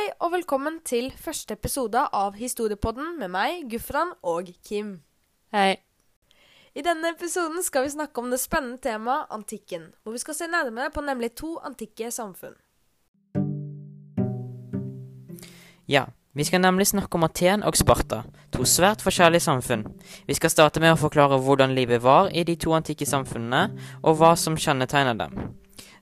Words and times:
Hei 0.00 0.14
og 0.24 0.30
velkommen 0.32 0.78
til 0.86 1.10
første 1.12 1.52
episode 1.58 2.00
av 2.16 2.38
Historiepodden 2.40 3.18
med 3.20 3.28
meg, 3.34 3.66
Gufran 3.68 4.14
og 4.24 4.48
Kim. 4.64 4.94
Hei. 5.52 5.74
I 6.72 6.84
denne 6.86 7.10
episoden 7.12 7.60
skal 7.60 7.84
vi 7.84 7.90
snakke 7.92 8.22
om 8.22 8.30
det 8.32 8.38
spennende 8.40 8.80
temaet 8.80 9.28
antikken, 9.28 9.90
hvor 10.00 10.16
vi 10.16 10.22
skal 10.22 10.38
se 10.38 10.48
nærmere 10.48 10.88
på 10.94 11.04
nemlig 11.04 11.34
to 11.36 11.58
antikke 11.68 12.08
samfunn. 12.16 12.56
Ja, 15.84 16.06
vi 16.32 16.48
skal 16.48 16.64
nemlig 16.64 16.88
snakke 16.94 17.20
om 17.20 17.28
Aten 17.28 17.68
og 17.68 17.76
Sparta, 17.76 18.22
to 18.56 18.64
svært 18.64 19.04
forskjellige 19.04 19.50
samfunn. 19.50 19.84
Vi 20.24 20.40
skal 20.40 20.56
starte 20.56 20.80
med 20.80 20.94
å 20.94 21.02
forklare 21.02 21.42
hvordan 21.44 21.76
livet 21.76 22.00
var 22.00 22.32
i 22.32 22.48
de 22.48 22.56
to 22.56 22.72
antikke 22.72 23.04
samfunnene, 23.04 23.66
og 24.00 24.16
hva 24.16 24.32
som 24.32 24.56
kjennetegner 24.56 25.26
dem. 25.26 25.59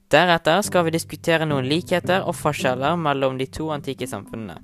Deretter 0.08 0.62
skal 0.64 0.86
vi 0.86 0.94
diskutere 0.94 1.44
noen 1.44 1.66
likheter 1.68 2.22
og 2.24 2.32
forskjeller 2.38 2.94
mellom 2.96 3.34
de 3.36 3.44
to 3.52 3.66
antikke 3.74 4.06
samfunnene. 4.08 4.56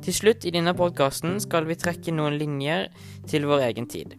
Til 0.00 0.14
slutt 0.16 0.46
i 0.48 0.52
denne 0.54 0.72
podkasten 0.76 1.36
skal 1.44 1.68
vi 1.68 1.76
trekke 1.76 2.14
noen 2.16 2.38
linjer 2.40 2.86
til 3.28 3.44
vår 3.50 3.66
egen 3.66 3.88
tid. 3.92 4.14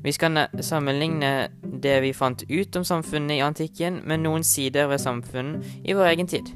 Vi 0.00 0.16
skal 0.16 0.46
sammenligne 0.64 1.50
det 1.60 1.98
vi 2.06 2.14
fant 2.16 2.46
ut 2.48 2.80
om 2.80 2.88
samfunnet 2.88 3.36
i 3.36 3.44
antikken, 3.44 4.00
med 4.08 4.24
noen 4.24 4.48
sider 4.48 4.88
ved 4.88 5.04
samfunn 5.04 5.58
i 5.84 5.92
vår 5.92 6.14
egen 6.14 6.32
tid. 6.32 6.48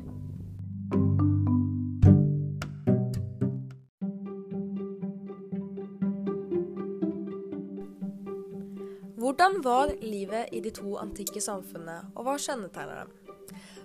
Hvordan 9.20 9.60
var 9.60 9.92
livet 10.00 10.56
i 10.56 10.64
de 10.64 10.72
to 10.72 10.96
antikke 10.96 11.44
samfunnene, 11.44 12.06
og 12.16 12.24
hva 12.24 12.40
kjennetegner 12.40 13.04
dem? 13.04 13.27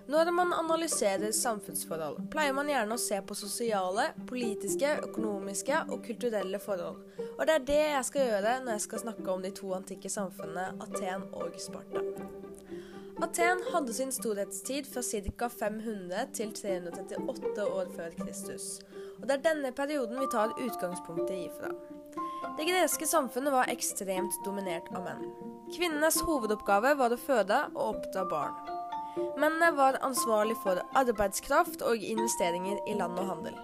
Når 0.08 0.30
man 0.36 0.52
analyserer 0.52 1.32
samfunnsforhold, 1.32 2.26
pleier 2.32 2.52
man 2.52 2.68
gjerne 2.68 2.96
å 2.96 3.00
se 3.00 3.16
på 3.24 3.36
sosiale, 3.38 4.10
politiske, 4.28 4.90
økonomiske 5.06 5.78
og 5.88 6.02
kulturelle 6.04 6.60
forhold. 6.60 6.98
Og 7.38 7.40
det 7.48 7.54
er 7.54 7.64
det 7.70 7.78
jeg 7.80 8.08
skal 8.10 8.28
gjøre 8.28 8.52
når 8.66 8.76
jeg 8.76 8.84
skal 8.84 9.04
snakke 9.06 9.30
om 9.32 9.44
de 9.44 9.52
to 9.56 9.72
antikke 9.72 10.12
samfunnene 10.12 10.74
Aten 10.84 11.24
og 11.32 11.56
Sparta. 11.56 12.04
Aten 13.24 13.64
hadde 13.72 13.96
sin 13.96 14.12
storhetstid 14.12 14.90
fra 14.92 15.00
ca. 15.00 15.48
500 15.48 16.28
til 16.36 16.52
338 16.52 17.64
år 17.64 17.90
før 17.96 18.20
Kristus. 18.20 18.68
Og 19.22 19.28
det 19.28 19.38
er 19.38 19.44
denne 19.48 19.72
perioden 19.72 20.20
vi 20.20 20.28
tar 20.28 20.52
utgangspunktet 20.52 21.46
ifra. 21.46 21.72
Det 22.58 22.68
greske 22.68 23.08
samfunnet 23.08 23.56
var 23.56 23.72
ekstremt 23.72 24.36
dominert 24.44 24.92
av 24.92 25.08
menn. 25.08 25.24
Kvinnenes 25.72 26.20
hovedoppgave 26.26 26.92
var 27.00 27.14
å 27.14 27.22
føde 27.24 27.64
og 27.72 27.94
oppdra 27.94 28.28
barn. 28.28 28.83
Mennene 29.16 29.70
var 29.76 30.00
ansvarlig 30.02 30.56
for 30.62 30.80
arbeidskraft 30.98 31.82
og 31.86 32.02
investeringer 32.02 32.80
i 32.90 32.96
land 32.98 33.18
og 33.20 33.30
handel. 33.30 33.56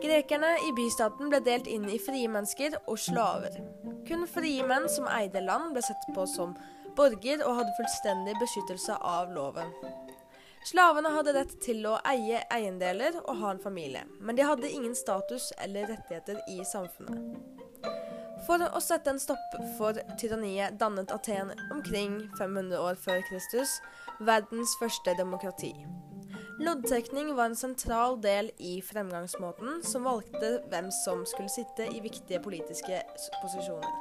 Grekerne 0.00 0.54
i 0.66 0.72
bystaten 0.76 1.30
ble 1.32 1.40
delt 1.44 1.68
inn 1.68 1.86
i 1.88 2.00
frie 2.00 2.28
mennesker 2.28 2.76
og 2.86 2.98
slaver. 3.00 3.56
Kun 4.08 4.26
frie 4.28 4.64
menn 4.66 4.88
som 4.92 5.08
eide 5.12 5.42
land, 5.44 5.72
ble 5.74 5.84
sett 5.84 6.08
på 6.16 6.26
som 6.28 6.56
borger 6.96 7.44
og 7.46 7.60
hadde 7.60 7.76
fullstendig 7.78 8.36
beskyttelse 8.40 8.96
av 8.96 9.32
loven. 9.36 9.72
Slavene 10.68 11.12
hadde 11.14 11.32
rett 11.36 11.54
til 11.64 11.86
å 11.88 11.96
eie 12.08 12.42
eiendeler 12.52 13.16
og 13.22 13.38
ha 13.40 13.54
en 13.54 13.62
familie, 13.62 14.04
men 14.20 14.36
de 14.36 14.44
hadde 14.44 14.68
ingen 14.68 14.96
status 14.96 15.52
eller 15.64 15.88
rettigheter 15.88 16.40
i 16.52 16.60
samfunnet. 16.68 17.59
For 18.50 18.64
å 18.66 18.80
sette 18.82 19.12
en 19.12 19.20
stopp 19.22 19.52
for 19.76 19.94
tyranniet 20.18 20.74
dannet 20.80 21.12
Aten 21.14 21.52
omkring 21.70 22.16
500 22.34 22.80
år 22.82 22.96
før 22.98 23.20
Kristus 23.28 23.76
verdens 24.26 24.72
første 24.80 25.14
demokrati. 25.14 25.70
Loddtrekning 26.58 27.30
var 27.38 27.52
en 27.52 27.54
sentral 27.60 28.18
del 28.18 28.50
i 28.58 28.80
fremgangsmåten 28.82 29.78
som 29.86 30.08
valgte 30.10 30.56
hvem 30.66 30.90
som 30.90 31.22
skulle 31.30 31.52
sitte 31.54 31.86
i 31.94 32.02
viktige 32.02 32.42
politiske 32.42 32.98
posisjoner. 33.38 33.94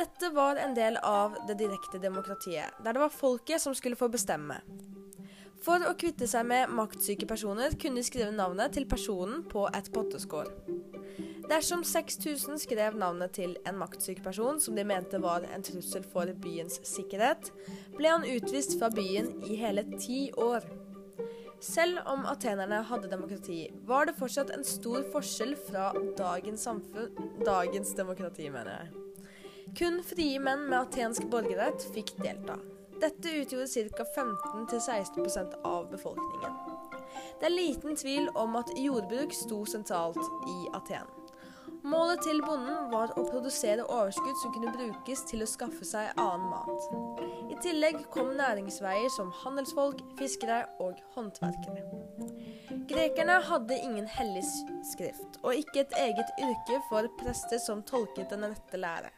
Dette 0.00 0.34
var 0.34 0.58
en 0.58 0.74
del 0.74 0.98
av 0.98 1.38
det 1.46 1.60
direkte 1.62 2.02
demokratiet, 2.02 2.82
der 2.82 2.98
det 2.98 3.04
var 3.06 3.14
folket 3.14 3.62
som 3.62 3.78
skulle 3.78 4.00
få 4.00 4.10
bestemme. 4.10 4.58
For 5.62 5.86
å 5.86 5.94
kvitte 5.94 6.26
seg 6.26 6.50
med 6.50 6.74
maktsyke 6.74 7.30
personer 7.30 7.78
kunne 7.78 8.02
de 8.02 8.10
skrive 8.10 8.34
navnet 8.34 8.74
til 8.74 8.90
personen 8.90 9.46
på 9.46 9.68
et 9.70 9.94
potteskår. 9.94 10.50
Dersom 11.50 11.80
6000 11.84 12.60
skrev 12.62 12.94
navnet 12.94 13.32
til 13.34 13.56
en 13.66 13.78
maktsyk 13.80 14.20
person 14.22 14.60
som 14.62 14.76
de 14.78 14.84
mente 14.86 15.18
var 15.18 15.42
en 15.50 15.64
trussel 15.66 16.04
for 16.06 16.30
byens 16.44 16.78
sikkerhet, 16.86 17.50
ble 17.96 18.12
han 18.12 18.26
utvist 18.36 18.76
fra 18.78 18.86
byen 18.94 19.32
i 19.48 19.56
hele 19.58 19.82
ti 19.96 20.28
år. 20.38 20.62
Selv 21.60 21.98
om 22.06 22.22
atenerne 22.30 22.78
hadde 22.86 23.10
demokrati, 23.10 23.64
var 23.82 24.06
det 24.06 24.14
fortsatt 24.20 24.54
en 24.54 24.62
stor 24.64 25.02
forskjell 25.12 25.56
fra 25.66 25.90
dagens 26.16 26.62
samfunn 26.70 27.10
Dagens 27.44 27.92
demokrati, 27.98 28.46
mener 28.48 28.70
jeg. 28.78 29.34
Kun 29.80 30.00
frie 30.06 30.38
menn 30.38 30.68
med 30.70 30.78
atensk 30.84 31.26
borgerrett 31.34 31.82
fikk 31.94 32.14
delta. 32.22 32.60
Dette 33.02 33.34
utgjorde 33.42 33.90
ca. 33.96 34.06
15-16% 34.16 35.58
av 35.66 35.90
befolkningen. 35.90 36.58
Det 37.40 37.48
er 37.48 37.58
liten 37.58 37.96
tvil 37.96 38.28
om 38.38 38.54
at 38.60 38.70
jordbruk 38.78 39.34
sto 39.34 39.64
sentralt 39.66 40.20
i 40.46 40.60
Aten. 40.76 41.19
Målet 41.84 42.20
til 42.26 42.40
bonden 42.44 42.90
var 42.92 43.12
å 43.16 43.22
produsere 43.24 43.86
overskudd 43.86 44.36
som 44.42 44.52
kunne 44.52 44.72
brukes 44.74 45.22
til 45.30 45.44
å 45.44 45.48
skaffe 45.48 45.86
seg 45.88 46.10
annen 46.20 46.50
mat. 46.50 46.88
I 47.48 47.56
tillegg 47.64 48.02
kom 48.12 48.34
næringsveier 48.36 49.08
som 49.14 49.32
handelsfolk, 49.42 50.02
fiskere 50.18 50.62
og 50.82 51.00
håndverkere. 51.16 51.86
Grekerne 52.90 53.38
hadde 53.46 53.78
ingen 53.80 54.08
hellig 54.10 54.44
skrift, 54.90 55.40
og 55.40 55.56
ikke 55.56 55.84
et 55.86 55.96
eget 56.02 56.34
yrke 56.42 56.80
for 56.90 57.08
prester 57.20 57.62
som 57.62 57.84
tolket 57.86 58.34
den 58.34 58.48
rette 58.50 58.80
lære. 58.80 59.12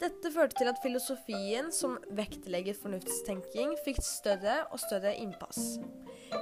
Dette 0.00 0.32
førte 0.34 0.58
til 0.58 0.70
at 0.72 0.80
filosofien, 0.82 1.70
som 1.72 1.98
vektlegger 2.16 2.74
fornuftstenking, 2.80 3.76
fikk 3.84 4.02
større 4.02 4.64
og 4.72 4.82
større 4.82 5.14
innpass. 5.20 5.76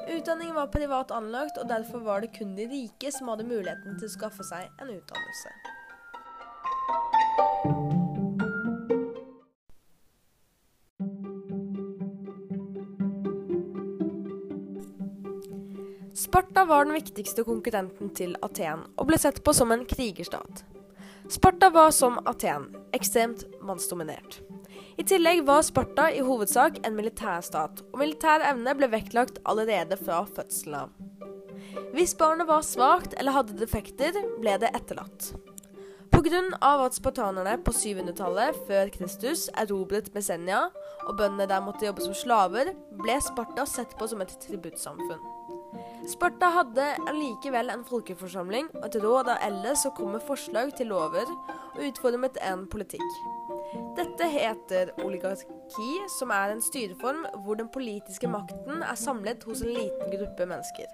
Utdanning 0.08 0.54
var 0.54 0.66
privat 0.66 1.10
anlagt, 1.10 1.58
og 1.58 1.68
derfor 1.68 1.98
var 1.98 2.20
det 2.20 2.32
kun 2.38 2.56
de 2.56 2.68
rike 2.70 3.12
som 3.12 3.30
hadde 3.32 3.48
muligheten 3.48 3.98
til 3.98 4.08
å 4.08 4.16
skaffe 4.16 4.46
seg 4.46 4.68
en 4.82 4.92
utdannelse. 4.92 5.54
Sparta 16.22 16.64
var 16.64 16.84
den 16.84 16.94
viktigste 16.94 17.44
konkurrenten 17.44 18.12
til 18.14 18.36
Aten, 18.46 18.84
og 18.96 19.08
ble 19.08 19.18
sett 19.18 19.42
på 19.44 19.52
som 19.56 19.72
en 19.74 19.86
krigerstat. 19.88 20.62
Sparta 21.32 21.70
var 21.72 21.90
som 21.90 22.20
Aten 22.28 22.68
ekstremt 22.92 23.46
mannsdominert. 23.64 24.40
I 25.00 25.04
tillegg 25.08 25.40
var 25.48 25.62
Sparta 25.64 26.10
i 26.12 26.20
hovedsak 26.24 26.82
en 26.86 26.96
militærstat, 26.96 27.80
og 27.92 28.00
militær 28.02 28.44
evne 28.50 28.74
ble 28.76 28.90
vektlagt 28.92 29.38
allerede 29.48 29.96
fra 29.96 30.22
fødselen 30.28 30.82
av. 30.82 30.92
Hvis 31.96 32.12
barnet 32.18 32.48
var 32.48 32.64
svakt 32.66 33.16
eller 33.20 33.36
hadde 33.36 33.56
defekter, 33.56 34.16
ble 34.40 34.58
det 34.60 34.72
etterlatt. 34.76 35.32
Pga. 36.12 36.42
at 36.60 36.94
spartanerne 36.94 37.56
på 37.64 37.72
700-tallet 37.72 38.56
før 38.68 38.90
Kristus 38.92 39.48
erobret 39.58 40.12
Messenia, 40.14 40.68
og 41.08 41.16
bøndene 41.16 41.48
der 41.48 41.64
måtte 41.64 41.86
jobbe 41.86 42.04
som 42.04 42.14
slaver, 42.14 42.74
ble 43.00 43.16
Sparta 43.20 43.64
sett 43.66 43.96
på 43.98 44.06
som 44.06 44.20
et 44.20 44.36
tributtsamfunn. 44.44 45.24
Sparta 46.08 46.50
hadde 46.52 46.84
allikevel 47.08 47.72
en 47.72 47.84
folkeforsamling 47.88 48.68
og 48.76 48.86
et 48.90 49.00
råd 49.02 49.32
av 49.32 49.42
eldre 49.48 49.74
som 49.78 49.94
kom 49.96 50.12
med 50.12 50.24
forslag 50.26 50.74
til 50.76 50.92
lover 50.92 51.24
og 51.30 51.84
utformet 51.88 52.36
en 52.44 52.66
politikk. 52.68 53.08
Dette 53.96 54.26
heter 54.28 54.92
oligarki, 55.00 55.92
som 56.18 56.32
er 56.34 56.52
en 56.52 56.60
styreform 56.64 57.24
hvor 57.44 57.56
den 57.56 57.70
politiske 57.72 58.28
makten 58.28 58.82
er 58.84 58.98
samlet 59.00 59.44
hos 59.48 59.62
en 59.64 59.72
liten 59.72 60.12
gruppe 60.12 60.46
mennesker. 60.48 60.90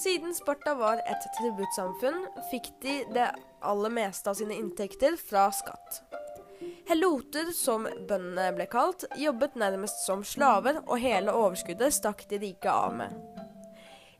Siden 0.00 0.34
Sparta 0.34 0.74
var 0.78 1.02
et 1.04 1.26
tributtsamfunn, 1.36 2.24
fikk 2.50 2.70
de 2.82 2.96
det 3.14 3.28
aller 3.62 3.92
meste 3.94 4.32
av 4.32 4.38
sine 4.40 4.56
inntekter 4.56 5.18
fra 5.20 5.46
skatt. 5.54 6.00
Heloter, 6.88 7.52
som 7.54 7.84
bøndene 7.84 8.48
ble 8.56 8.66
kalt, 8.72 9.04
jobbet 9.20 9.54
nærmest 9.60 10.02
som 10.06 10.24
slaver, 10.24 10.80
og 10.86 11.00
hele 11.04 11.36
overskuddet 11.36 11.94
stakk 11.94 12.24
de 12.32 12.40
rike 12.42 12.72
av 12.72 12.96
med. 12.96 13.14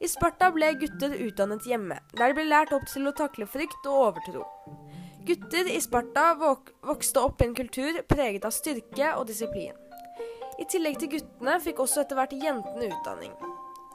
I 0.04 0.08
Sparta 0.10 0.50
ble 0.52 0.74
gutter 0.78 1.16
utdannet 1.16 1.64
hjemme, 1.68 1.96
der 2.12 2.28
de 2.28 2.36
ble 2.36 2.44
lært 2.50 2.74
opp 2.76 2.84
til 2.92 3.08
å 3.08 3.16
takle 3.16 3.48
frykt 3.48 3.88
og 3.88 4.10
overtro. 4.10 4.44
Gutter 5.24 5.76
i 5.76 5.80
Sparta 5.80 6.34
vok 6.36 6.68
vokste 6.84 7.20
opp 7.24 7.40
i 7.40 7.46
en 7.46 7.54
kultur 7.56 7.96
preget 8.08 8.44
av 8.44 8.52
styrke 8.52 9.06
og 9.16 9.24
disiplin. 9.30 9.72
I 10.60 10.66
tillegg 10.68 10.98
til 11.00 11.14
guttene 11.14 11.54
fikk 11.64 11.78
også 11.80 12.02
etter 12.02 12.18
hvert 12.18 12.34
jentene 12.36 12.90
utdanning. 12.92 13.30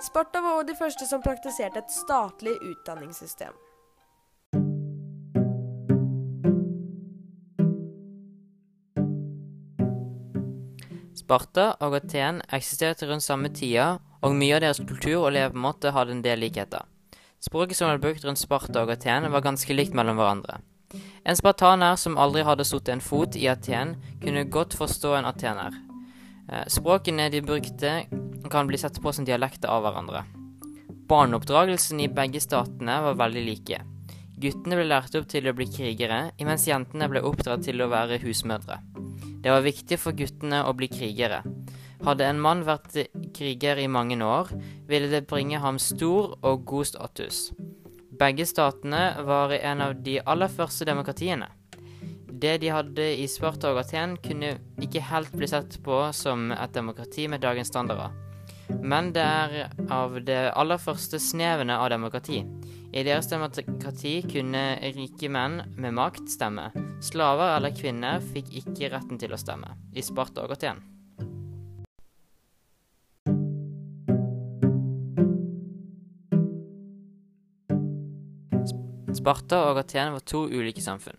Sparta 0.01 0.41
var 0.41 0.57
også 0.57 0.67
de 0.71 0.75
første 0.79 1.05
som 1.05 1.21
praktiserte 1.21 1.83
et 1.83 1.93
statlig 1.93 2.55
utdanningssystem. 2.71 3.53
Sparta 11.13 11.67
og 11.85 11.99
Aten 11.99 12.41
eksisterte 12.49 13.05
rundt 13.05 13.27
samme 13.27 13.53
tida 13.53 13.99
og 14.25 14.33
mye 14.33 14.57
av 14.57 14.65
deres 14.65 14.81
kultur 14.81 15.27
og 15.27 15.35
levemåte 15.37 15.93
hadde 15.93 16.17
en 16.17 16.25
del 16.25 16.41
likheter. 16.41 16.89
Språket 17.37 17.77
som 17.77 17.93
ble 17.93 18.01
brukt 18.07 18.25
rundt 18.25 18.41
Sparta 18.41 18.81
og 18.81 18.97
Aten, 18.97 19.29
var 19.29 19.45
ganske 19.45 19.77
likt 19.77 19.93
mellom 19.93 20.17
hverandre. 20.17 20.57
En 21.29 21.35
spartaner 21.37 21.95
som 21.95 22.15
aldri 22.17 22.41
hadde 22.41 22.65
satt 22.65 22.89
en 22.89 23.01
fot 23.05 23.35
i 23.37 23.43
Aten, 23.51 23.91
kunne 24.23 24.47
godt 24.49 24.73
forstå 24.73 25.11
en 25.13 25.27
atener. 25.29 25.75
Eh, 26.49 26.63
språkene 26.73 27.27
de 27.29 27.43
brukte, 27.45 27.91
kan 28.49 28.67
bli 28.67 28.79
sett 28.81 28.97
på 29.03 29.13
som 29.13 29.27
dialekter 29.27 29.69
av 29.69 29.83
hverandre. 29.85 30.23
Barneoppdragelsen 31.11 32.01
i 32.01 32.09
begge 32.09 32.41
statene 32.41 32.97
var 33.05 33.21
veldig 33.21 33.45
like. 33.45 33.77
Guttene 34.41 34.79
ble 34.79 34.87
lært 34.89 35.19
opp 35.19 35.29
til 35.29 35.45
å 35.45 35.53
bli 35.53 35.69
krigere, 35.69 36.19
mens 36.41 36.65
jentene 36.65 37.11
ble 37.13 37.21
oppdratt 37.21 37.61
til 37.67 37.85
å 37.85 37.91
være 37.93 38.17
husmødre. 38.25 38.81
Det 39.45 39.53
var 39.53 39.61
viktig 39.69 40.01
for 40.01 40.17
guttene 40.17 40.65
å 40.65 40.73
bli 40.73 40.89
krigere. 40.89 41.43
Hadde 42.09 42.25
en 42.25 42.41
mann 42.41 42.65
vært 42.65 43.03
kriger 43.37 43.77
i 43.77 43.85
mange 43.85 44.17
år, 44.17 44.49
ville 44.89 45.13
det 45.13 45.27
bringe 45.29 45.61
ham 45.61 45.77
stor 45.77 46.39
og 46.41 46.65
god 46.65 46.89
status. 46.89 47.49
Begge 48.19 48.45
statene 48.45 49.13
var 49.23 49.53
en 49.55 49.81
av 49.81 49.93
de 50.03 50.17
aller 50.19 50.51
første 50.51 50.83
demokratiene. 50.83 51.47
Det 52.39 52.57
de 52.59 52.71
hadde 52.71 53.05
i 53.15 53.27
Sparta 53.31 53.71
og 53.71 53.79
Aten, 53.79 54.17
kunne 54.19 54.57
ikke 54.83 55.05
helt 55.07 55.31
bli 55.35 55.47
sett 55.47 55.77
på 55.85 56.01
som 56.15 56.51
et 56.51 56.75
demokrati 56.75 57.29
med 57.31 57.39
dagens 57.43 57.71
standarder. 57.71 58.11
Men 58.83 59.13
det 59.15 59.23
er 59.23 59.71
av 59.91 60.19
det 60.27 60.41
aller 60.51 60.83
første 60.83 61.19
snevene 61.19 61.79
av 61.79 61.89
demokrati. 61.95 62.43
I 62.91 63.05
deres 63.07 63.31
demokrati 63.31 64.17
kunne 64.27 64.63
rike 64.83 65.31
menn 65.31 65.61
med 65.79 65.95
makt 65.95 66.27
stemme. 66.31 66.69
Slaver 66.99 67.55
eller 67.55 67.75
kvinner 67.75 68.19
fikk 68.33 68.51
ikke 68.65 68.91
retten 68.97 69.21
til 69.21 69.31
å 69.31 69.39
stemme. 69.39 69.77
I 69.95 70.03
Sparta 70.03 70.43
og 70.43 70.57
Aten. 70.59 70.83
Sparta 79.15 79.57
og 79.71 79.79
Aten 79.81 80.13
var 80.13 80.21
to 80.21 80.43
ulike 80.45 80.81
samfunn. 80.83 81.17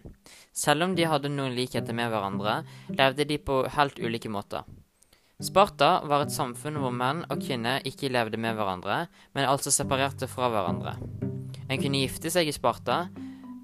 Selv 0.54 0.87
om 0.87 0.92
de 0.94 1.08
hadde 1.10 1.31
noen 1.32 1.56
likheter 1.56 1.96
med 1.96 2.12
hverandre, 2.12 2.60
levde 2.94 3.26
de 3.26 3.38
på 3.42 3.64
helt 3.75 3.98
ulike 3.98 4.31
måter. 4.31 4.62
Sparta 5.42 6.04
var 6.06 6.22
et 6.22 6.34
samfunn 6.34 6.78
hvor 6.78 6.94
menn 6.94 7.25
og 7.32 7.42
kvinner 7.42 7.82
ikke 7.88 8.12
levde 8.12 8.38
med 8.38 8.54
hverandre, 8.58 9.06
men 9.34 9.48
altså 9.48 9.72
separerte 9.75 10.28
fra 10.31 10.50
hverandre. 10.52 10.94
En 11.66 11.81
kunne 11.81 12.02
gifte 12.04 12.31
seg 12.31 12.50
i 12.50 12.54
Sparta, 12.54 13.08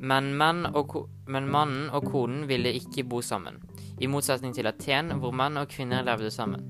men, 0.01 0.33
og 0.75 0.97
men 1.31 1.47
mannen 1.53 1.87
og 1.95 2.11
konen 2.11 2.49
ville 2.51 2.75
ikke 2.81 3.07
bo 3.07 3.23
sammen, 3.23 3.61
i 4.01 4.11
motsetning 4.11 4.57
til 4.57 4.67
Aten, 4.67 5.15
hvor 5.21 5.37
menn 5.37 5.61
og 5.61 5.71
kvinner 5.71 6.07
levde 6.07 6.33
sammen. 6.35 6.67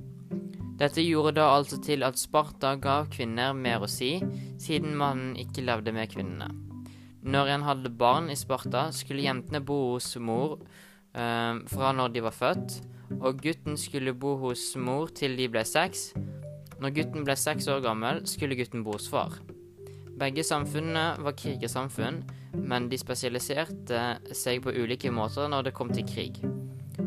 Dette 0.77 1.01
gjorde 1.01 1.39
da 1.39 1.49
altså 1.55 1.81
til 1.81 2.05
at 2.05 2.21
Sparta 2.21 2.75
gav 2.77 3.09
kvinner 3.15 3.57
mer 3.57 3.81
å 3.81 3.89
si, 3.89 4.19
siden 4.61 4.93
mannen 5.01 5.37
ikke 5.41 5.65
levde 5.65 5.95
med 5.97 6.13
kvinnene. 6.13 6.66
Når 7.27 7.49
en 7.51 7.65
hadde 7.67 7.91
barn 7.91 8.29
i 8.31 8.37
Sparta, 8.39 8.85
skulle 8.95 9.25
jentene 9.25 9.59
bo 9.59 9.97
hos 9.97 10.13
mor 10.23 10.61
eh, 11.11 11.59
fra 11.67 11.91
når 11.97 12.13
de 12.15 12.23
var 12.23 12.37
født, 12.37 12.77
og 13.19 13.41
gutten 13.43 13.75
skulle 13.81 14.15
bo 14.15 14.37
hos 14.45 14.69
mor 14.79 15.11
til 15.11 15.35
de 15.39 15.49
ble 15.51 15.65
seks. 15.67 16.13
Når 16.79 16.95
gutten 16.95 17.27
ble 17.27 17.35
seks 17.35 17.67
år 17.73 17.83
gammel, 17.83 18.23
skulle 18.31 18.55
gutten 18.59 18.85
bo 18.87 18.95
hos 18.95 19.09
far. 19.11 19.41
Begge 20.17 20.45
samfunnene 20.47 21.17
var 21.21 21.35
krigersamfunn, 21.37 22.23
men 22.57 22.87
de 22.89 23.01
spesialiserte 23.01 24.05
seg 24.31 24.63
på 24.63 24.73
ulike 24.79 25.11
måter 25.11 25.51
når 25.51 25.67
det 25.67 25.75
kom 25.77 25.91
til 25.93 26.07
krig. 26.07 26.39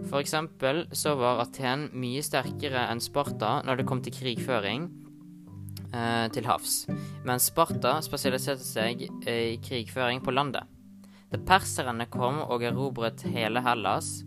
For 0.10 0.20
eksempel 0.20 0.84
så 0.92 1.16
var 1.18 1.40
Aten 1.46 1.88
mye 1.98 2.22
sterkere 2.26 2.90
enn 2.92 3.02
Sparta 3.02 3.62
når 3.66 3.80
det 3.80 3.88
kom 3.90 4.04
til 4.04 4.14
krigføring, 4.20 4.90
eh, 5.94 6.26
til 6.34 6.48
havs, 6.50 6.82
mens 7.28 7.50
Sparta 7.52 7.98
spesialiserte 8.06 8.66
seg 8.66 9.06
i 9.08 9.58
krigføring 9.64 10.24
på 10.26 10.34
landet. 10.36 10.68
Da 11.30 11.38
perserne 11.46 12.08
kom 12.10 12.42
og 12.42 12.64
erobret 12.66 13.22
hele 13.30 13.62
Hellas, 13.62 14.24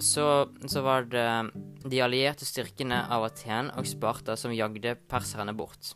så, 0.00 0.48
så 0.66 0.82
var 0.84 1.08
det 1.12 1.28
de 1.84 2.00
allierte 2.00 2.46
styrkene 2.48 3.02
av 3.12 3.26
Aten 3.28 3.70
og 3.76 3.88
Sparta 3.88 4.36
som 4.40 4.54
jagde 4.56 4.96
perserne 5.10 5.52
bort. 5.56 5.92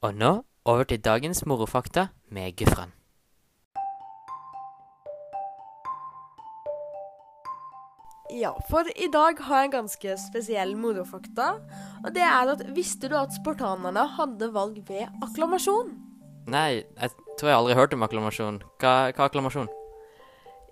Og 0.00 0.16
nå 0.16 0.32
over 0.64 0.84
til 0.84 1.00
dagens 1.00 1.44
morofakta 1.46 2.08
med 2.28 2.56
Gufran. 2.56 2.99
Ja, 8.40 8.54
for 8.70 8.88
i 8.96 9.08
dag 9.12 9.40
har 9.44 9.58
jeg 9.60 9.68
en 9.68 9.74
ganske 9.74 10.14
spesiell 10.22 10.70
morofakta. 10.78 11.50
Og 12.06 12.14
det 12.14 12.22
er 12.24 12.52
at 12.54 12.62
visste 12.72 13.10
du 13.10 13.16
at 13.18 13.34
spartanerne 13.36 14.06
hadde 14.16 14.48
valg 14.54 14.78
ved 14.88 15.10
akklamasjon? 15.26 15.90
Nei, 16.48 16.80
jeg 16.80 17.12
tror 17.36 17.50
jeg 17.50 17.58
aldri 17.58 17.76
hørte 17.76 17.98
om 17.98 18.06
akklamasjon. 18.06 18.62
Hva, 18.80 18.94
hva 19.10 19.26
er 19.26 19.28
akklamasjon? 19.28 19.68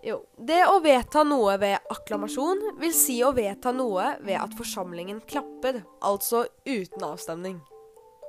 Jo, 0.07 0.23
det 0.49 0.63
å 0.71 0.79
vedta 0.81 1.27
noe 1.27 1.59
ved 1.61 1.93
akklamasjon 1.93 2.79
vil 2.81 2.95
si 2.97 3.19
å 3.27 3.35
vedta 3.37 3.75
noe 3.75 4.15
ved 4.25 4.39
at 4.41 4.57
forsamlingen 4.57 5.21
klapper, 5.29 5.83
altså 6.01 6.47
uten 6.65 7.05
avstemning. 7.05 7.59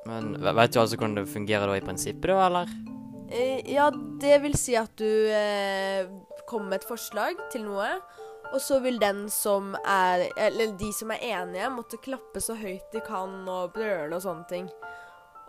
Men 0.10 0.34
Vet 0.42 0.74
du 0.74 0.82
altså 0.82 0.98
hvordan 0.98 1.20
det 1.22 1.30
fungerer 1.32 1.70
da 1.70 1.78
i 1.78 1.86
prinsippet, 1.86 2.32
da, 2.34 2.42
eller? 2.50 2.72
Eh, 3.30 3.62
ja, 3.72 3.88
det 4.20 4.40
vil 4.44 4.58
si 4.58 4.76
at 4.80 4.92
du 5.00 5.30
eh, 5.32 6.10
kommer 6.50 6.74
med 6.74 6.82
et 6.82 6.90
forslag 6.90 7.40
til 7.54 7.70
noe, 7.70 7.94
og 8.54 8.62
så 8.62 8.80
vil 8.80 9.00
den 9.00 9.28
som 9.30 9.76
er 9.86 10.30
Eller 10.38 10.74
de 10.78 10.94
som 10.94 11.12
er 11.14 11.22
enige, 11.22 11.70
måtte 11.70 12.02
klappe 12.02 12.42
så 12.42 12.56
høyt 12.58 12.92
de 12.94 13.02
kan 13.06 13.44
og 13.48 13.74
brøle 13.76 14.16
og 14.16 14.24
sånne 14.24 14.50
ting. 14.50 14.70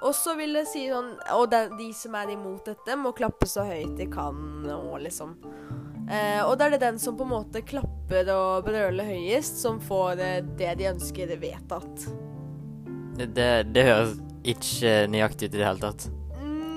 Og 0.01 0.15
så 0.17 0.35
vil 0.39 0.57
det 0.57 0.67
si 0.71 0.87
sånn 0.89 1.13
Og 1.37 1.47
de, 1.53 1.65
de 1.79 1.91
som 1.97 2.17
er 2.21 2.33
imot 2.35 2.69
dette, 2.69 2.97
må 2.97 3.13
klappe 3.17 3.49
så 3.49 3.67
høyt 3.69 3.97
de 3.99 4.09
kan 4.13 4.69
og 4.73 5.01
liksom 5.05 5.35
eh, 6.09 6.41
Og 6.45 6.57
da 6.57 6.69
er 6.69 6.77
det 6.77 6.85
den 6.85 7.01
som 7.01 7.19
på 7.19 7.27
en 7.27 7.35
måte 7.35 7.65
klapper 7.67 8.33
og 8.35 8.65
brøler 8.69 9.09
høyest, 9.09 9.61
som 9.63 9.81
får 9.83 10.25
eh, 10.25 10.39
det 10.59 10.73
de 10.81 10.89
ønsker 10.95 11.37
vedtatt. 11.41 12.09
Det, 13.21 13.51
det, 13.75 13.85
høres 13.85 14.17
ikke 14.49 15.05
nøyaktig 15.13 15.51
ut 15.51 15.55
i 15.55 15.61
det 15.61 15.67
hele 15.67 15.83
tatt. 15.83 16.09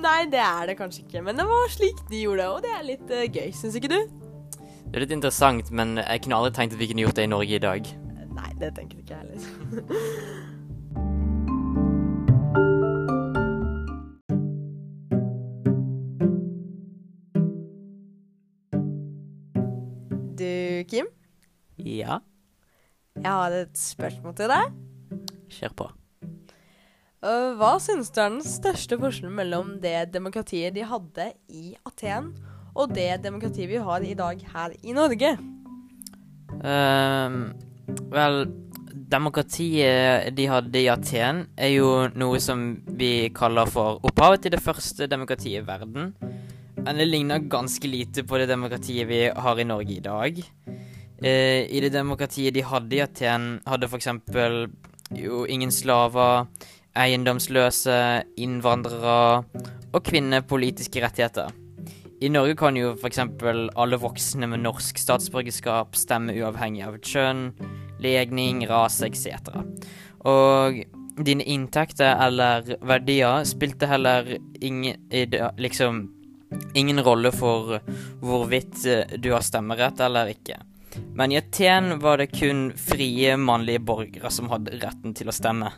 Nei, 0.03 0.25
det 0.27 0.41
er 0.43 0.67
det 0.67 0.75
kanskje 0.75 1.05
ikke, 1.05 1.21
men 1.23 1.39
det 1.39 1.45
var 1.47 1.71
slik 1.71 2.01
de 2.09 2.25
gjorde 2.25 2.49
og 2.51 2.59
det 2.65 2.73
er 2.75 2.83
litt 2.83 3.07
uh, 3.07 3.23
gøy, 3.23 3.53
syns 3.55 3.77
ikke 3.79 3.93
du? 3.93 4.22
Det 4.93 4.99
er 4.99 5.07
litt 5.07 5.13
interessant, 5.15 5.71
men 5.73 5.95
jeg 5.97 6.21
kunne 6.21 6.37
aldri 6.37 6.51
tenkt 6.53 6.75
at 6.75 6.77
vi 6.77 6.85
kunne 6.91 7.01
gjort 7.01 7.17
det 7.17 7.23
i 7.25 7.29
Norge 7.31 7.55
i 7.57 7.61
dag. 7.63 7.87
Nei, 8.37 8.51
det 8.61 8.67
tenker 8.77 8.99
ikke 9.01 9.17
jeg 9.17 9.25
heller. 9.25 9.41
du, 20.37 20.85
Kim? 20.93 21.09
Ja? 21.81 22.21
Jeg 23.17 23.31
har 23.31 23.57
et 23.63 23.73
spørsmål 23.81 24.37
til 24.37 24.53
deg. 24.53 24.77
Kjør 25.57 25.73
på. 25.81 25.89
Hva 27.57 27.73
syns 27.81 28.13
du 28.13 28.21
er 28.21 28.29
den 28.35 28.45
største 28.45 29.01
forskjellen 29.01 29.33
mellom 29.41 29.77
det 29.81 30.13
demokratiet 30.13 30.77
de 30.77 30.85
hadde 30.85 31.31
i 31.49 31.73
Aten, 31.81 32.35
og 32.73 32.93
det 32.95 33.21
demokratiet 33.23 33.69
vi 33.69 33.81
har 33.81 34.03
i 34.05 34.15
dag 34.17 34.39
her 34.53 34.73
i 34.81 34.95
Norge? 34.95 35.35
Uh, 36.63 37.51
vel, 38.13 38.45
demokratiet 39.13 40.33
de 40.37 40.47
hadde 40.49 40.81
i 40.81 40.89
Aten, 40.91 41.45
er 41.57 41.73
jo 41.75 42.07
noe 42.17 42.41
som 42.41 42.65
vi 42.97 43.29
kaller 43.35 43.69
for 43.69 44.01
opphavet 44.05 44.45
til 44.45 44.55
det 44.55 44.63
første 44.63 45.09
demokratiet 45.11 45.61
i 45.61 45.67
verden. 45.67 46.13
Men 46.83 46.99
det 46.99 47.07
ligner 47.07 47.45
ganske 47.47 47.87
lite 47.87 48.25
på 48.27 48.41
det 48.41 48.49
demokratiet 48.49 49.07
vi 49.07 49.25
har 49.29 49.59
i 49.59 49.67
Norge 49.69 49.97
i 49.97 50.03
dag. 50.03 50.43
Uh, 51.23 51.61
I 51.69 51.83
det 51.83 51.93
demokratiet 51.93 52.55
de 52.55 52.65
hadde 52.65 52.97
i 52.97 53.03
Aten, 53.05 53.49
hadde 53.69 53.89
f.eks. 53.89 54.09
jo 55.13 55.45
ingen 55.45 55.71
slaver, 55.71 56.47
eiendomsløse, 56.97 57.99
innvandrere 58.37 59.43
og 59.93 60.01
kvinner 60.05 60.45
politiske 60.45 61.01
rettigheter. 61.03 61.53
I 62.23 62.29
Norge 62.31 62.55
kan 62.55 62.77
jo 62.79 62.93
f.eks. 62.95 63.19
alle 63.75 63.97
voksne 63.99 64.47
med 64.47 64.61
norsk 64.63 64.99
statsborgerskap 65.01 65.97
stemme 65.99 66.31
uavhengig 66.39 66.85
av 66.87 66.95
kjønn, 67.03 67.49
legning, 67.99 68.61
rase 68.69 69.09
etc. 69.09 69.49
Og 70.31 70.79
dine 71.27 71.43
inntekter 71.43 72.15
eller 72.23 72.77
verdier 72.79 73.43
spilte 73.49 73.89
heller 73.91 74.37
ingen, 74.63 75.03
liksom, 75.59 76.05
ingen 76.79 77.03
rolle 77.03 77.33
for 77.35 77.81
hvorvidt 78.23 78.85
du 79.19 79.33
har 79.33 79.43
stemmerett 79.43 79.99
eller 79.99 80.31
ikke. 80.31 80.61
Men 81.17 81.33
i 81.33 81.41
Aten 81.41 81.97
var 81.99 82.21
det 82.21 82.31
kun 82.31 82.69
frie 82.77 83.35
mannlige 83.35 83.83
borgere 83.83 84.31
som 84.31 84.47
hadde 84.53 84.79
retten 84.79 85.11
til 85.17 85.27
å 85.27 85.35
stemme. 85.35 85.73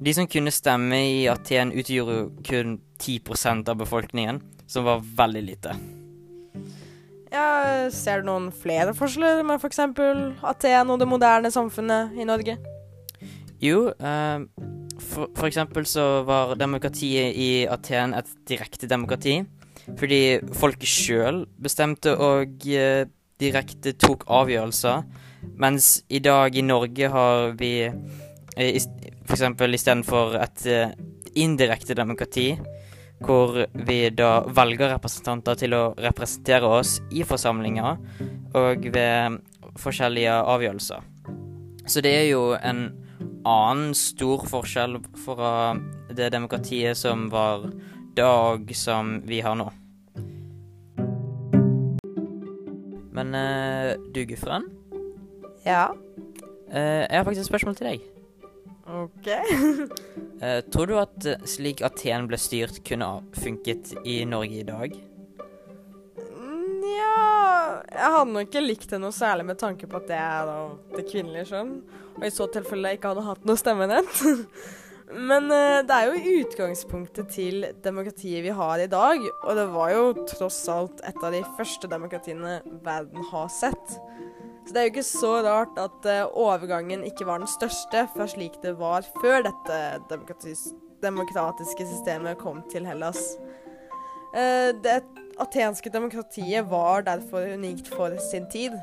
De 0.00 0.14
som 0.14 0.28
kunne 0.30 0.52
stemme 0.54 0.98
i 1.10 1.22
Aten, 1.30 1.72
utgjorde 1.72 2.18
kun 2.46 2.78
10% 3.00 3.68
av 3.68 3.78
befolkningen, 3.80 4.42
som 4.66 4.84
var 4.84 5.04
veldig 5.16 5.42
lite. 5.42 5.76
Ja, 7.32 7.88
ser 7.92 8.22
du 8.22 8.30
noen 8.30 8.48
flere 8.54 8.94
forskjeller 8.96 9.44
med 9.44 9.60
f.eks. 9.60 9.82
Aten 10.48 10.92
og 10.92 11.00
det 11.00 11.08
moderne 11.08 11.52
samfunnet 11.52 12.16
i 12.16 12.26
Norge? 12.28 12.56
Jo, 13.60 13.88
eh, 13.90 14.44
for, 14.98 15.28
for 15.36 15.48
eksempel 15.48 15.86
så 15.88 16.22
var 16.28 16.56
demokratiet 16.58 17.36
i 17.36 17.66
Aten 17.68 18.14
et 18.16 18.30
direkte 18.48 18.88
demokrati. 18.90 19.40
Fordi 19.98 20.38
folket 20.56 20.90
sjøl 20.90 21.44
bestemte 21.60 22.12
og 22.12 22.66
eh, 22.68 23.06
direkte 23.40 23.94
tok 23.96 24.26
avgjørelser. 24.28 25.04
Mens 25.58 25.98
i 26.08 26.20
dag 26.22 26.56
i 26.56 26.64
Norge 26.64 27.10
har 27.12 27.54
vi 27.58 27.72
eh, 27.86 28.70
i, 28.70 28.82
eksempel 29.36 29.76
istedenfor 29.76 30.38
et 30.40 30.66
eh, 30.66 30.94
indirekte 31.38 31.96
demokrati, 31.98 32.52
hvor 33.24 33.64
vi 33.88 33.98
da 34.14 34.44
velger 34.54 34.92
representanter 34.94 35.58
til 35.58 35.74
å 35.74 35.82
representere 35.98 36.70
oss 36.78 36.98
i 37.10 37.24
forsamlinger 37.26 37.98
og 38.56 38.86
ved 38.94 39.40
forskjellige 39.78 40.36
avgjørelser. 40.54 41.02
Så 41.88 42.02
det 42.04 42.14
er 42.14 42.26
jo 42.30 42.52
en 42.54 42.88
annen 43.48 43.94
stor 43.96 44.44
forskjell 44.48 44.98
fra 45.24 45.52
det 46.14 46.30
demokratiet 46.34 46.98
som 46.98 47.28
var 47.32 47.66
da 48.18 48.30
og 48.52 48.70
som 48.76 49.18
vi 49.26 49.40
har 49.44 49.56
nå. 49.58 49.68
Men 53.18 53.34
eh, 53.34 53.96
du, 54.14 54.22
Gufran. 54.30 54.68
Ja. 55.66 55.88
Eh, 56.70 57.02
jeg 57.08 57.16
har 57.16 57.26
faktisk 57.26 57.40
et 57.40 57.50
spørsmål 57.50 57.76
til 57.78 57.90
deg. 57.90 58.17
OK. 58.88 59.28
uh, 60.42 60.60
tror 60.72 60.86
du 60.86 60.96
at 60.96 61.26
eh, 61.28 61.44
slik 61.44 61.82
Aten 61.84 62.28
ble 62.30 62.38
styrt, 62.40 62.80
kunne 62.88 63.08
ha 63.10 63.20
funket 63.36 63.92
i 64.08 64.22
Norge 64.28 64.62
i 64.62 64.66
dag? 64.66 64.96
Nja 66.38 67.12
Jeg 67.92 68.14
hadde 68.14 68.32
nok 68.32 68.48
ikke 68.48 68.64
likt 68.64 68.88
det 68.94 69.00
noe 69.02 69.12
særlig 69.12 69.48
med 69.50 69.60
tanke 69.60 69.88
på 69.90 70.00
at 70.00 70.08
det 70.08 70.18
er 70.18 70.48
da 70.48 70.58
det 70.96 71.06
kvinnelige 71.10 71.50
kjønn, 71.52 71.72
og 72.16 72.26
i 72.26 72.32
så 72.32 72.48
tilfelle 72.52 72.96
ikke 72.96 73.12
hadde 73.12 73.26
hatt 73.28 73.48
noe 73.48 73.60
stemmerett. 73.60 74.22
Men 75.28 75.52
uh, 75.52 75.84
det 75.88 75.94
er 75.94 76.08
jo 76.08 76.34
utgangspunktet 76.42 77.30
til 77.32 77.68
demokratiet 77.84 78.44
vi 78.44 78.56
har 78.56 78.80
i 78.80 78.90
dag, 78.92 79.24
og 79.42 79.52
det 79.56 79.68
var 79.72 79.92
jo 79.92 80.10
tross 80.32 80.62
alt 80.72 81.04
et 81.08 81.20
av 81.24 81.32
de 81.36 81.44
første 81.60 81.92
demokratiene 81.92 82.58
verden 82.84 83.24
har 83.32 83.52
sett. 83.52 83.98
Så 84.68 84.74
det 84.74 84.80
er 84.80 84.84
jo 84.84 84.92
ikke 84.92 85.02
så 85.08 85.30
rart 85.46 85.78
at 85.80 86.06
eh, 86.12 86.26
overgangen 86.36 87.00
ikke 87.08 87.24
var 87.24 87.40
den 87.40 87.48
største, 87.48 88.02
for 88.12 88.28
slik 88.28 88.58
det 88.60 88.74
var 88.76 89.06
før 89.22 89.46
dette 89.46 89.78
demokratiske 91.00 91.86
systemet 91.88 92.36
kom 92.42 92.60
til 92.68 92.84
Hellas. 92.84 93.38
Eh, 94.36 94.76
det 94.84 94.98
atenske 95.40 95.88
demokratiet 95.94 96.68
var 96.68 97.06
derfor 97.08 97.48
unikt 97.56 97.88
for 97.94 98.12
sin 98.28 98.44
tid. 98.52 98.76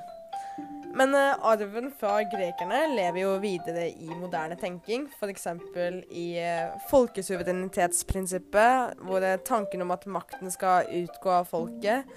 Men 0.96 1.16
uh, 1.16 1.36
arven 1.44 1.92
fra 2.00 2.22
grekerne 2.32 2.78
lever 2.96 3.20
jo 3.20 3.34
videre 3.44 3.90
i 3.92 4.08
moderne 4.16 4.56
tenking, 4.60 5.10
f.eks. 5.20 5.48
i 6.08 6.40
uh, 6.40 6.72
folkesuverenitetsprinsippet, 6.92 8.96
hvor 9.04 9.20
det 9.20 9.30
er 9.34 9.44
tanken 9.48 9.84
om 9.84 9.92
at 9.92 10.08
makten 10.08 10.52
skal 10.54 10.88
utgå 11.04 11.30
av 11.42 11.46
folket, 11.52 12.08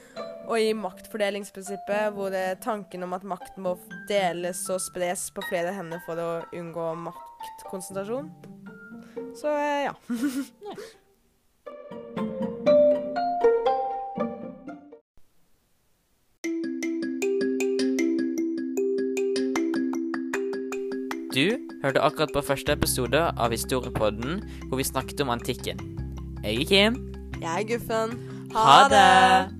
og 0.47 0.62
i 0.62 0.70
maktfordelingsprinsippet, 0.78 2.14
hvor 2.14 2.30
det 2.35 2.62
tanken 2.62 3.02
om 3.02 3.12
at 3.18 3.26
makten 3.26 3.66
må 3.66 3.75
deles 4.11 4.62
og 4.70 4.78
spres 4.87 5.26
på 5.35 5.42
flere 5.50 5.75
hender 5.75 5.99
for 6.06 6.14
å 6.23 6.30
unngå 6.54 6.87
maktkonsentrasjon. 7.08 8.30
Så 9.42 9.58
uh, 9.58 9.82
ja. 9.88 9.94
hørte 21.82 22.02
akkurat 22.02 22.35
på 22.35 22.42
første 22.42 22.75
episode 22.75 23.20
av 23.37 23.54
Historiepodden, 23.54 24.42
hvor 24.68 24.80
vi 24.80 24.87
snakket 24.87 25.20
om 25.25 25.35
antikken. 25.35 25.80
Jeg 26.44 26.62
er 26.62 26.68
Kim. 26.73 26.99
Jeg 27.40 27.62
er 27.62 27.68
Guffen. 27.70 28.18
Ha 28.54 28.80
det! 28.92 29.57